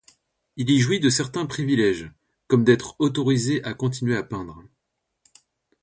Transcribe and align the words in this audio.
Il 0.55 0.71
y 0.71 0.79
jouit 0.79 0.99
de 0.99 1.11
certains 1.11 1.45
privilèges, 1.45 2.11
comme 2.47 2.63
d'être 2.63 2.95
autorisé 2.97 3.63
à 3.63 3.75
continuer 3.75 4.17
à 4.17 4.23
peindre. 4.23 4.59